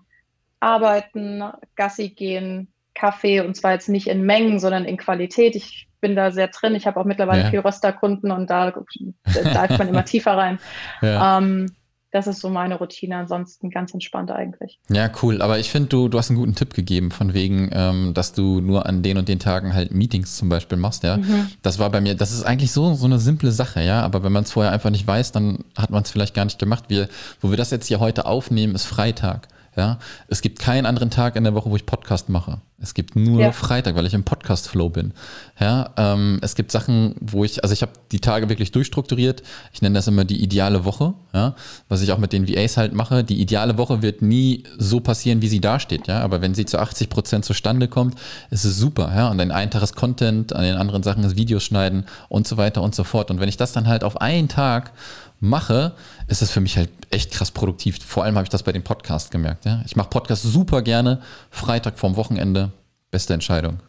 [0.59, 1.45] arbeiten,
[1.77, 5.55] Gassi gehen, Kaffee und zwar jetzt nicht in Mengen, sondern in Qualität.
[5.55, 6.75] Ich bin da sehr drin.
[6.75, 7.51] Ich habe auch mittlerweile ja.
[7.51, 10.59] viel Rösterkunden und da, da ist man immer tiefer rein.
[11.01, 11.39] Ja.
[11.39, 11.67] Ähm,
[12.11, 13.17] das ist so meine Routine.
[13.17, 14.79] Ansonsten ganz entspannt eigentlich.
[14.89, 15.43] Ja, cool.
[15.43, 18.61] Aber ich finde, du, du hast einen guten Tipp gegeben, von wegen, ähm, dass du
[18.61, 21.19] nur an den und den Tagen halt Meetings zum Beispiel machst, ja.
[21.19, 21.49] Mhm.
[21.63, 24.03] Das war bei mir, das ist eigentlich so, so eine simple Sache, ja.
[24.03, 26.59] Aber wenn man es vorher einfach nicht weiß, dann hat man es vielleicht gar nicht
[26.59, 26.85] gemacht.
[26.89, 27.09] Wir,
[27.41, 29.49] wo wir das jetzt hier heute aufnehmen, ist Freitag.
[29.79, 32.61] Ja, es gibt keinen anderen Tag in der Woche, wo ich Podcast mache.
[32.81, 33.53] Es gibt nur ja.
[33.53, 35.13] Freitag, weil ich im Podcast-Flow bin.
[35.61, 39.45] Ja, ähm, es gibt Sachen, wo ich, also ich habe die Tage wirklich durchstrukturiert.
[39.73, 41.55] Ich nenne das immer die ideale Woche, ja,
[41.89, 43.23] was ich auch mit den VAs halt mache.
[43.23, 46.23] Die ideale Woche wird nie so passieren, wie sie dasteht, ja.
[46.23, 48.17] Aber wenn sie zu 80 Prozent zustande kommt,
[48.51, 49.29] ist es super, ja.
[49.29, 52.57] Und an einen Tag ist Content, an den anderen Sachen ist Videos schneiden und so
[52.57, 53.31] weiter und so fort.
[53.31, 54.93] Und wenn ich das dann halt auf einen Tag
[55.41, 55.95] mache,
[56.27, 57.99] ist es für mich halt echt krass produktiv.
[58.05, 59.65] Vor allem habe ich das bei dem Podcast gemerkt.
[59.65, 59.83] Ja?
[59.87, 61.21] Ich mache Podcasts super gerne.
[61.51, 62.73] Freitag vorm Wochenende,
[63.11, 63.81] beste Entscheidung.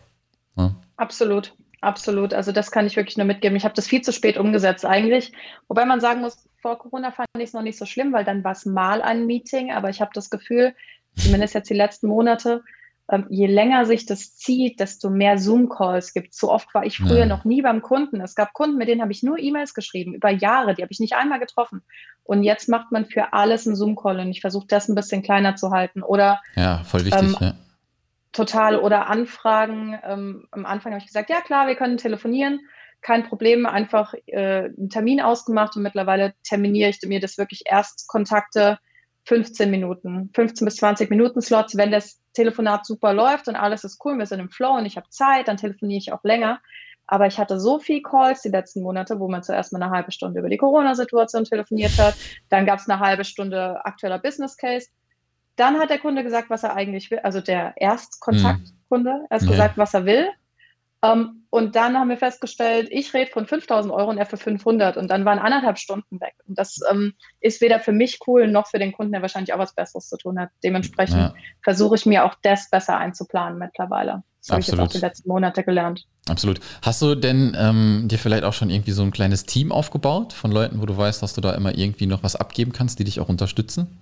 [0.57, 0.75] Ja?
[0.97, 2.33] Absolut, absolut.
[2.33, 3.57] Also das kann ich wirklich nur mitgeben.
[3.57, 5.31] Ich habe das viel zu spät umgesetzt eigentlich.
[5.67, 8.43] Wobei man sagen muss, vor Corona fand ich es noch nicht so schlimm, weil dann
[8.43, 9.71] war es mal ein Meeting.
[9.71, 10.75] Aber ich habe das Gefühl,
[11.15, 12.63] zumindest jetzt die letzten Monate,
[13.11, 16.33] ähm, je länger sich das zieht, desto mehr Zoom-Calls gibt.
[16.33, 17.25] So oft war ich früher ja.
[17.25, 18.21] noch nie beim Kunden.
[18.21, 20.99] Es gab Kunden, mit denen habe ich nur E-Mails geschrieben, über Jahre, die habe ich
[20.99, 21.81] nicht einmal getroffen.
[22.23, 25.55] Und jetzt macht man für alles einen Zoom-Call und ich versuche das ein bisschen kleiner
[25.55, 26.03] zu halten.
[26.03, 27.53] Oder ja, voll wichtig, ähm, ja.
[28.31, 28.77] Total.
[28.77, 29.97] Oder Anfragen.
[30.03, 32.59] Ähm, am Anfang habe ich gesagt, ja klar, wir können telefonieren.
[33.01, 38.07] Kein Problem, einfach äh, einen Termin ausgemacht und mittlerweile terminiere ich mir das wirklich erst
[38.07, 38.77] Kontakte
[39.25, 41.77] 15 Minuten, 15 bis 20 Minuten Slots.
[41.77, 44.95] Wenn das Telefonat super läuft und alles ist cool, wir sind im Flow und ich
[44.95, 46.61] habe Zeit, dann telefoniere ich auch länger.
[47.05, 50.11] Aber ich hatte so viel Calls die letzten Monate, wo man zuerst mal eine halbe
[50.11, 52.15] Stunde über die Corona-Situation telefoniert hat.
[52.49, 54.87] Dann gab es eine halbe Stunde aktueller Business Case.
[55.57, 59.49] Dann hat der Kunde gesagt, was er eigentlich will, also der Erstkontaktkunde, er hat ja.
[59.49, 60.29] gesagt, was er will.
[61.01, 64.37] Um, ähm, und dann haben wir festgestellt, ich rede von 5000 Euro und er für
[64.37, 66.35] 500 und dann waren anderthalb Stunden weg.
[66.45, 69.53] Und das um, ähm, ist weder für mich cool noch für den Kunden, der wahrscheinlich
[69.53, 70.49] auch was Besseres zu tun hat.
[70.63, 71.33] Dementsprechend ja.
[71.63, 74.23] versuche ich mir auch das besser einzuplanen mittlerweile.
[74.41, 76.05] Das habe ich jetzt auch die letzten Monate gelernt.
[76.29, 76.59] Absolut.
[76.81, 80.51] Hast du denn ähm, dir vielleicht auch schon irgendwie so ein kleines Team aufgebaut von
[80.51, 83.19] Leuten, wo du weißt, dass du da immer irgendwie noch was abgeben kannst, die dich
[83.19, 83.99] auch unterstützen?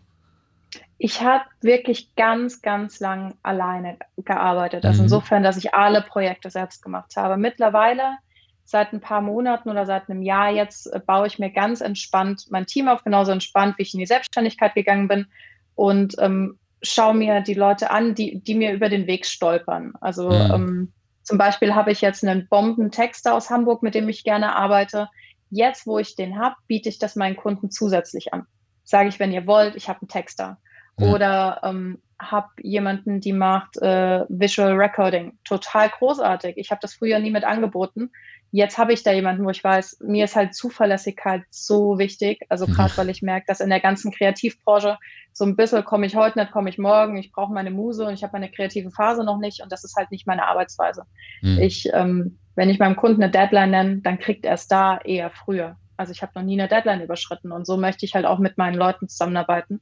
[0.99, 4.86] Ich habe wirklich ganz, ganz lang alleine gearbeitet.
[4.86, 5.05] Also mhm.
[5.05, 7.38] insofern, dass ich alle Projekte selbst gemacht habe.
[7.38, 8.17] Mittlerweile,
[8.63, 12.47] seit ein paar Monaten oder seit einem Jahr jetzt, äh, baue ich mir ganz entspannt
[12.49, 15.27] mein Team auf, genauso entspannt, wie ich in die Selbstständigkeit gegangen bin.
[15.75, 19.93] Und ähm, schaue mir die Leute an, die, die mir über den Weg stolpern.
[20.01, 20.51] Also mhm.
[20.53, 25.10] ähm, zum Beispiel habe ich jetzt einen Bombentexter aus Hamburg, mit dem ich gerne arbeite.
[25.49, 28.45] Jetzt, wo ich den habe, biete ich das meinen Kunden zusätzlich an.
[28.83, 30.57] Sage ich, wenn ihr wollt, ich habe einen Texter.
[30.99, 35.38] Oder ähm, habe jemanden, die macht äh, Visual Recording.
[35.43, 36.57] Total großartig.
[36.57, 38.12] Ich habe das früher nie mit angeboten.
[38.51, 42.45] Jetzt habe ich da jemanden, wo ich weiß, mir ist halt Zuverlässigkeit so wichtig.
[42.49, 42.97] Also gerade, mhm.
[42.97, 44.97] weil ich merke, dass in der ganzen Kreativbranche
[45.33, 47.17] so ein bisschen komme ich heute nicht, komme ich morgen.
[47.17, 49.62] Ich brauche meine Muse und ich habe meine kreative Phase noch nicht.
[49.62, 51.03] Und das ist halt nicht meine Arbeitsweise.
[51.41, 51.60] Mhm.
[51.60, 55.29] Ich, ähm, wenn ich meinem Kunden eine Deadline nenne, dann kriegt er es da eher
[55.29, 55.75] früher.
[55.97, 58.57] Also ich habe noch nie eine Deadline überschritten und so möchte ich halt auch mit
[58.57, 59.81] meinen Leuten zusammenarbeiten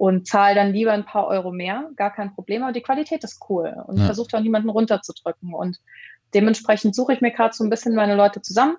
[0.00, 3.38] und zahle dann lieber ein paar Euro mehr, gar kein Problem, aber die Qualität ist
[3.50, 4.06] cool und ja.
[4.06, 5.52] versuche auch niemanden runterzudrücken.
[5.52, 5.78] Und
[6.32, 8.78] dementsprechend suche ich mir gerade so ein bisschen meine Leute zusammen,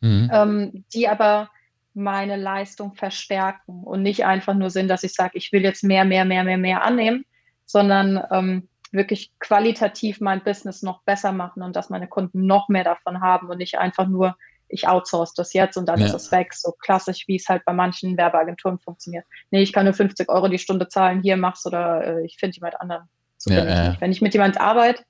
[0.00, 0.30] mhm.
[0.32, 1.50] ähm, die aber
[1.92, 6.04] meine Leistung verstärken und nicht einfach nur sind, dass ich sage, ich will jetzt mehr,
[6.04, 7.24] mehr, mehr, mehr, mehr annehmen,
[7.66, 12.84] sondern ähm, wirklich qualitativ mein Business noch besser machen und dass meine Kunden noch mehr
[12.84, 14.36] davon haben und nicht einfach nur
[14.70, 16.06] ich outsource das jetzt und dann ja.
[16.06, 16.54] ist es weg.
[16.54, 19.24] So klassisch, wie es halt bei manchen Werbeagenturen funktioniert.
[19.50, 22.56] Nee, ich kann nur 50 Euro die Stunde zahlen, hier mach's oder äh, ich finde
[22.56, 23.08] jemand anderen.
[23.36, 23.88] So ja, ich ja.
[23.88, 24.00] nicht.
[24.00, 25.02] Wenn ich mit jemand arbeite,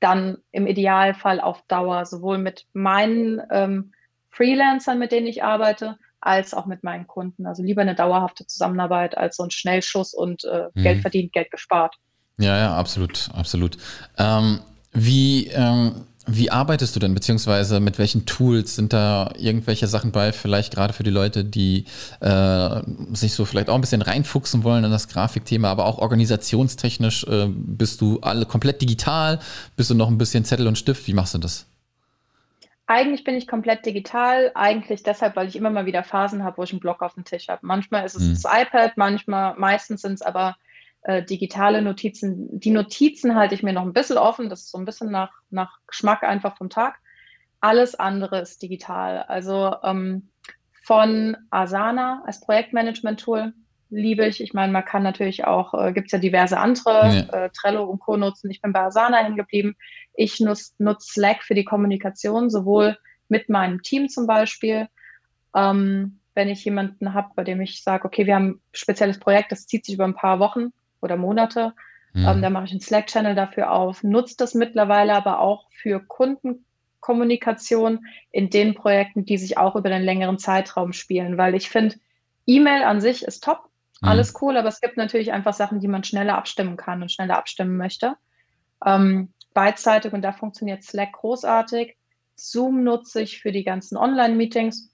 [0.00, 3.92] dann im Idealfall auf Dauer, sowohl mit meinen ähm,
[4.30, 7.46] Freelancern, mit denen ich arbeite, als auch mit meinen Kunden.
[7.46, 10.82] Also lieber eine dauerhafte Zusammenarbeit als so ein Schnellschuss und äh, mhm.
[10.82, 11.96] Geld verdient, Geld gespart.
[12.38, 13.78] Ja, ja, absolut, absolut.
[14.18, 14.60] Ähm,
[14.92, 20.32] wie ähm wie arbeitest du denn, beziehungsweise mit welchen Tools sind da irgendwelche Sachen bei,
[20.32, 21.84] vielleicht gerade für die Leute, die
[22.20, 22.80] äh,
[23.12, 27.46] sich so vielleicht auch ein bisschen reinfuchsen wollen in das Grafikthema, aber auch organisationstechnisch äh,
[27.48, 29.38] bist du alle komplett digital,
[29.76, 31.66] bist du noch ein bisschen Zettel und Stift, wie machst du das?
[32.88, 36.62] Eigentlich bin ich komplett digital, eigentlich deshalb, weil ich immer mal wieder Phasen habe, wo
[36.62, 37.66] ich einen Block auf dem Tisch habe.
[37.66, 38.34] Manchmal ist es hm.
[38.34, 40.56] das iPad, manchmal, meistens sind es aber
[41.06, 42.58] äh, digitale Notizen.
[42.58, 45.30] Die Notizen halte ich mir noch ein bisschen offen, das ist so ein bisschen nach,
[45.50, 46.98] nach Geschmack einfach vom Tag.
[47.60, 49.22] Alles andere ist digital.
[49.22, 50.30] Also ähm,
[50.82, 53.52] von Asana als Projektmanagement-Tool
[53.88, 54.40] liebe ich.
[54.40, 57.44] Ich meine, man kann natürlich auch, äh, gibt es ja diverse andere, ja.
[57.44, 58.16] äh, Trello und Co.
[58.16, 58.50] nutzen.
[58.50, 59.76] Ich bin bei Asana hängen geblieben.
[60.12, 64.88] Ich nutze nutz Slack für die Kommunikation, sowohl mit meinem Team zum Beispiel.
[65.54, 69.52] Ähm, wenn ich jemanden habe, bei dem ich sage, okay, wir haben ein spezielles Projekt,
[69.52, 70.72] das zieht sich über ein paar Wochen,
[71.06, 71.72] oder Monate.
[72.12, 72.26] Mhm.
[72.26, 78.04] Ähm, da mache ich einen Slack-Channel dafür auf, nutze das mittlerweile aber auch für Kundenkommunikation
[78.30, 81.96] in den Projekten, die sich auch über den längeren Zeitraum spielen, weil ich finde,
[82.46, 83.68] E-Mail an sich ist top,
[84.00, 84.08] mhm.
[84.08, 87.36] alles cool, aber es gibt natürlich einfach Sachen, die man schneller abstimmen kann und schneller
[87.36, 88.16] abstimmen möchte.
[88.84, 91.96] Ähm, beidseitig und da funktioniert Slack großartig.
[92.34, 94.90] Zoom nutze ich für die ganzen Online-Meetings,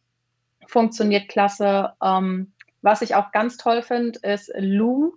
[0.66, 1.92] funktioniert klasse.
[2.02, 5.12] Ähm, was ich auch ganz toll finde, ist Loom.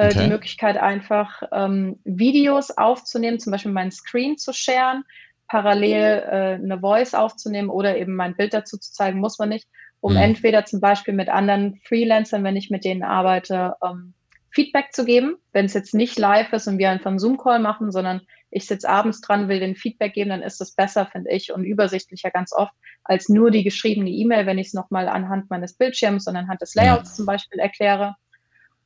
[0.00, 0.24] Äh, okay.
[0.24, 5.04] Die Möglichkeit einfach ähm, Videos aufzunehmen, zum Beispiel meinen Screen zu sharen,
[5.46, 9.68] parallel äh, eine Voice aufzunehmen oder eben mein Bild dazu zu zeigen, muss man nicht,
[10.00, 10.20] um mhm.
[10.20, 14.14] entweder zum Beispiel mit anderen Freelancern, wenn ich mit denen arbeite, ähm,
[14.52, 17.92] Feedback zu geben, wenn es jetzt nicht live ist und wir einfach einen Zoom-Call machen,
[17.92, 21.52] sondern ich sitze abends dran, will den Feedback geben, dann ist das besser, finde ich,
[21.52, 22.72] und übersichtlicher ganz oft,
[23.04, 26.74] als nur die geschriebene E-Mail, wenn ich es nochmal anhand meines Bildschirms und anhand des
[26.74, 27.14] Layouts ja.
[27.16, 28.16] zum Beispiel erkläre.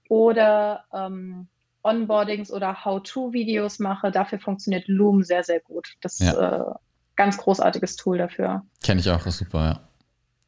[0.09, 1.49] Oder ähm,
[1.83, 4.11] Onboardings oder How-To-Videos mache.
[4.11, 5.88] Dafür funktioniert Loom sehr, sehr gut.
[6.01, 6.61] Das ist ja.
[6.61, 6.75] äh,
[7.17, 8.62] ganz großartiges Tool dafür.
[8.83, 9.81] Kenne ich auch, ist super, ja.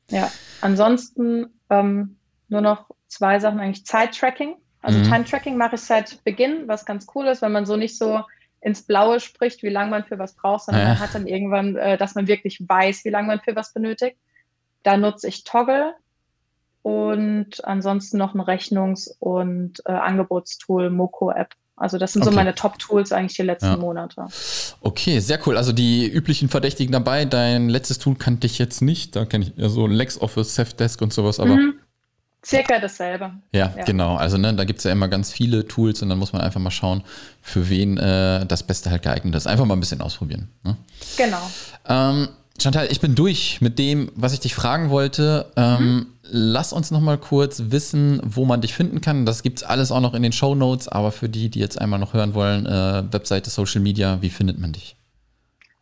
[0.08, 2.16] Ja, ansonsten ähm,
[2.48, 3.84] nur noch zwei Sachen eigentlich.
[3.84, 5.04] Zeit-Tracking also mhm.
[5.04, 8.20] Time-Tracking mache ich seit Beginn, was ganz cool ist, wenn man so nicht so
[8.60, 10.88] ins Blaue spricht, wie lange man für was braucht, sondern ja.
[10.90, 14.16] man hat dann irgendwann, äh, dass man wirklich weiß, wie lange man für was benötigt.
[14.84, 15.94] Da nutze ich Toggle
[16.86, 21.48] und ansonsten noch ein Rechnungs- und äh, Angebotstool, Moco-App.
[21.74, 22.30] Also das sind okay.
[22.30, 23.76] so meine Top-Tools eigentlich die letzten ja.
[23.76, 24.28] Monate.
[24.82, 25.56] Okay, sehr cool.
[25.56, 27.24] Also die üblichen Verdächtigen dabei.
[27.24, 29.16] Dein letztes Tool kannte ich jetzt nicht.
[29.16, 31.74] Da kenne ich ja so LexOffice, Safdesk und sowas, aber mhm.
[32.44, 33.32] Circa dasselbe.
[33.50, 33.82] Ja, ja.
[33.82, 34.14] genau.
[34.14, 36.60] Also ne, da gibt es ja immer ganz viele Tools und dann muss man einfach
[36.60, 37.02] mal schauen,
[37.42, 39.48] für wen äh, das Beste halt geeignet ist.
[39.48, 40.50] Einfach mal ein bisschen ausprobieren.
[40.62, 40.76] Ne?
[41.16, 41.50] Genau.
[41.88, 42.28] Ähm,
[42.60, 45.46] Chantal, ich bin durch mit dem, was ich dich fragen wollte.
[45.56, 46.06] Ähm, mhm.
[46.28, 49.26] Lass uns noch mal kurz wissen, wo man dich finden kann.
[49.26, 51.80] Das gibt es alles auch noch in den Show Notes, aber für die, die jetzt
[51.80, 54.96] einmal noch hören wollen, äh, Webseite, Social Media, wie findet man dich?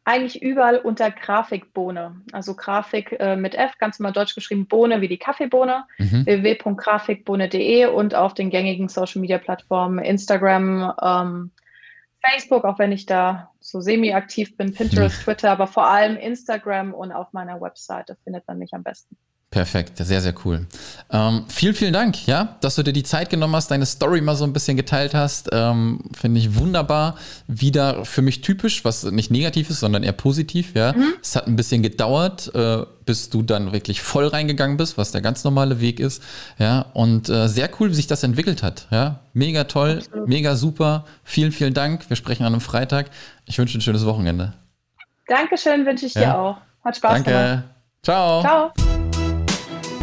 [0.04, 2.14] eigentlich überall unter Grafikbohne.
[2.33, 6.26] Also Grafik äh, mit F, ganz normal deutsch geschrieben, Bohne wie die Kaffeebohne, mhm.
[6.26, 11.50] www.grafikbohne.de und auf den gängigen Social Media Plattformen Instagram, ähm,
[12.22, 15.24] Facebook, auch wenn ich da so semi-aktiv bin, Pinterest, mhm.
[15.24, 19.16] Twitter, aber vor allem Instagram und auf meiner Webseite findet man mich am besten.
[19.55, 20.67] Perfekt, sehr, sehr cool.
[21.12, 24.35] Ähm, vielen, vielen Dank, ja, dass du dir die Zeit genommen hast, deine Story mal
[24.35, 25.49] so ein bisschen geteilt hast.
[25.53, 27.14] Ähm, Finde ich wunderbar.
[27.47, 30.93] Wieder für mich typisch, was nicht negativ ist, sondern eher positiv, ja.
[30.93, 31.14] Mhm.
[31.23, 35.21] Es hat ein bisschen gedauert, äh, bis du dann wirklich voll reingegangen bist, was der
[35.21, 36.21] ganz normale Weg ist,
[36.59, 36.87] ja.
[36.93, 39.21] Und äh, sehr cool, wie sich das entwickelt hat, ja.
[39.35, 40.29] Mega toll, Absolut.
[40.29, 41.05] mega super.
[41.23, 42.11] Vielen, vielen Dank.
[42.11, 43.09] Wir sprechen an einem Freitag.
[43.47, 44.55] Ich wünsche ein schönes Wochenende.
[45.29, 46.23] Dankeschön, wünsche ich ja.
[46.23, 46.57] dir auch.
[46.85, 47.31] Hat Spaß Danke.
[47.31, 47.64] gemacht.
[48.03, 48.40] Ciao.
[48.40, 48.93] Ciao.